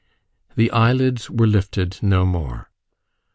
The 0.55 0.71
eyelids 0.71 1.29
were 1.29 1.45
lifted 1.45 1.99
no 2.01 2.25
more. 2.25 2.71